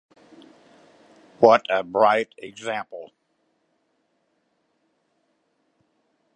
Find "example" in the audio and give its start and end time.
2.39-3.11